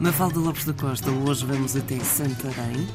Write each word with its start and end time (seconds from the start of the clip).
Mafalda 0.00 0.38
Lopes 0.38 0.64
da 0.64 0.72
Costa, 0.72 1.10
hoje 1.10 1.44
vamos 1.44 1.74
até 1.74 1.98
Santarém, 1.98 2.86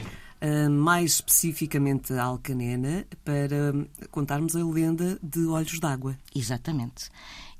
uh, 0.41 0.69
mais 0.69 1.15
especificamente 1.15 2.13
a 2.13 2.23
Alcanena, 2.23 3.05
para 3.25 3.73
contarmos 4.09 4.55
a 4.55 4.63
lenda 4.63 5.19
de 5.21 5.45
Olhos 5.47 5.81
d'Água. 5.81 6.17
Exatamente. 6.33 7.09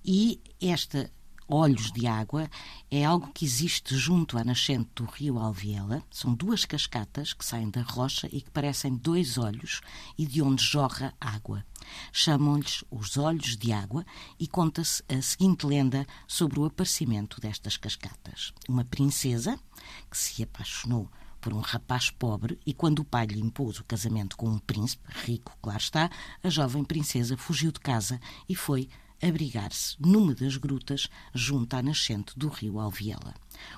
E 0.06 0.40
esta 0.62 1.12
Olhos 1.48 1.92
de 1.92 2.08
Água 2.08 2.50
é 2.90 3.04
algo 3.04 3.32
que 3.34 3.44
existe 3.44 3.98
junto 3.98 4.38
à 4.38 4.46
nascente 4.46 4.90
do 4.96 5.04
rio 5.04 5.38
Alviela. 5.38 6.02
São 6.10 6.34
duas 6.34 6.64
cascatas 6.64 7.34
que 7.34 7.44
saem 7.44 7.70
da 7.70 7.82
rocha 7.82 8.30
e 8.32 8.40
que 8.40 8.50
parecem 8.50 8.96
dois 8.96 9.38
olhos 9.38 9.82
e 10.18 10.26
de 10.26 10.42
onde 10.42 10.64
jorra 10.64 11.14
água. 11.20 11.66
Chamam-lhes 12.12 12.84
os 12.90 13.18
Olhos 13.18 13.58
de 13.58 13.72
Água 13.72 14.06
e 14.40 14.48
conta-se 14.48 15.04
a 15.10 15.22
seguinte 15.22 15.66
lenda 15.66 16.06
sobre 16.28 16.60
o 16.60 16.66
aparecimento 16.66 17.40
destas 17.40 17.78
cascatas. 17.78 18.54
Uma 18.68 18.86
princesa 18.86 19.60
que 20.10 20.18
se 20.18 20.44
apaixonou 20.44 21.10
por 21.40 21.54
um 21.54 21.60
rapaz 21.60 22.10
pobre 22.10 22.58
e 22.66 22.74
quando 22.74 23.00
o 23.00 23.06
pai 23.06 23.26
lhe 23.26 23.42
impôs 23.42 23.78
o 23.80 23.84
casamento 23.84 24.38
com 24.38 24.48
um 24.48 24.60
príncipe 24.60 25.04
rico, 25.26 25.58
claro 25.62 25.80
está, 25.80 26.10
a 26.42 26.50
jovem 26.50 26.86
princesa 26.86 27.36
fugiu 27.36 27.72
de 27.72 27.82
casa 27.82 28.20
e 28.48 28.56
foi 28.56 28.88
abrigar-se 29.24 29.96
numa 30.00 30.36
das 30.36 30.58
grutas 30.58 31.08
junto 31.34 31.76
à 31.76 31.82
nascente 31.82 32.38
do 32.38 32.50
rio 32.50 32.80
Alviela. 32.80 33.34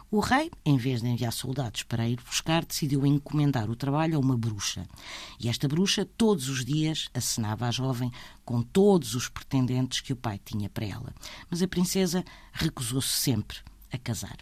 O 0.09 0.20
rei, 0.20 0.49
em 0.66 0.77
vez 0.77 1.02
de 1.02 1.08
enviar 1.08 1.31
soldados 1.31 1.84
para 1.84 2.08
ir 2.08 2.20
buscar, 2.22 2.66
decidiu 2.66 3.06
encomendar 3.06 3.70
o 3.70 3.75
trabalho 3.75 4.17
a 4.17 4.20
uma 4.20 4.38
bruxa. 4.38 4.88
E 5.39 5.47
esta 5.47 5.67
bruxa, 5.67 6.08
todos 6.17 6.50
os 6.50 6.66
dias, 6.66 7.09
acenava 7.14 7.67
à 7.67 7.72
jovem 7.72 8.11
com 8.44 8.61
todos 8.61 9.14
os 9.14 9.30
pretendentes 9.30 10.02
que 10.02 10.14
o 10.14 10.17
pai 10.17 10.39
tinha 10.44 10.70
para 10.70 10.86
ela. 10.86 11.14
Mas 11.50 11.61
a 11.61 11.67
princesa 11.67 12.23
recusou-se 12.52 13.09
sempre 13.09 13.58
a 13.92 13.98
casar. 13.98 14.38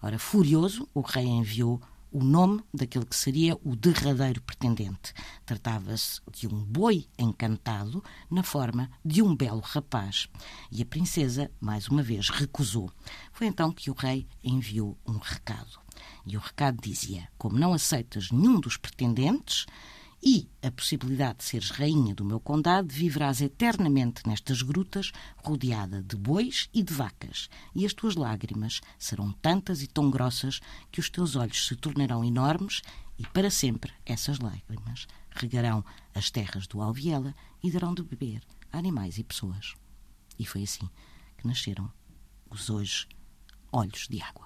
Ora, 0.00 0.18
furioso, 0.18 0.88
o 0.94 1.00
rei 1.00 1.26
enviou 1.26 1.80
o 2.10 2.22
nome 2.22 2.62
daquele 2.72 3.04
que 3.04 3.16
seria 3.16 3.58
o 3.62 3.76
derradeiro 3.76 4.40
pretendente. 4.42 5.12
Tratava-se 5.44 6.20
de 6.32 6.46
um 6.46 6.64
boi 6.64 7.06
encantado 7.18 8.02
na 8.30 8.42
forma 8.42 8.90
de 9.04 9.22
um 9.22 9.34
belo 9.34 9.60
rapaz. 9.60 10.28
E 10.70 10.82
a 10.82 10.86
princesa, 10.86 11.50
mais 11.60 11.88
uma 11.88 12.02
vez, 12.02 12.30
recusou. 12.30 12.90
Foi 13.32 13.46
então 13.46 13.72
que 13.72 13.90
o 13.90 13.94
rei 13.94 14.26
enviou 14.42 14.96
um 15.06 15.18
recado. 15.18 15.78
E 16.26 16.36
o 16.36 16.40
recado 16.40 16.80
dizia: 16.80 17.28
Como 17.38 17.58
não 17.58 17.72
aceitas 17.72 18.30
nenhum 18.30 18.60
dos 18.60 18.76
pretendentes, 18.76 19.66
e 20.28 20.50
a 20.60 20.72
possibilidade 20.72 21.38
de 21.38 21.44
seres 21.44 21.70
rainha 21.70 22.12
do 22.12 22.24
meu 22.24 22.40
condado, 22.40 22.92
viverás 22.92 23.40
eternamente 23.40 24.26
nestas 24.26 24.60
grutas, 24.60 25.12
rodeada 25.36 26.02
de 26.02 26.16
bois 26.16 26.68
e 26.74 26.82
de 26.82 26.92
vacas, 26.92 27.48
e 27.72 27.86
as 27.86 27.94
tuas 27.94 28.16
lágrimas 28.16 28.80
serão 28.98 29.30
tantas 29.30 29.82
e 29.82 29.86
tão 29.86 30.10
grossas 30.10 30.60
que 30.90 30.98
os 30.98 31.08
teus 31.08 31.36
olhos 31.36 31.68
se 31.68 31.76
tornarão 31.76 32.24
enormes, 32.24 32.82
e 33.16 33.24
para 33.28 33.50
sempre 33.50 33.92
essas 34.04 34.40
lágrimas 34.40 35.06
regarão 35.30 35.84
as 36.12 36.28
terras 36.28 36.66
do 36.66 36.82
Alviela 36.82 37.32
e 37.62 37.70
darão 37.70 37.94
de 37.94 38.02
beber 38.02 38.42
a 38.72 38.78
animais 38.78 39.18
e 39.18 39.22
pessoas. 39.22 39.74
E 40.36 40.44
foi 40.44 40.64
assim 40.64 40.90
que 41.38 41.46
nasceram 41.46 41.88
os 42.50 42.68
hoje 42.68 43.06
olhos 43.70 44.08
de 44.08 44.20
água. 44.20 44.45